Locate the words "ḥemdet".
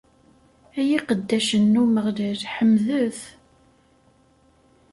2.55-3.19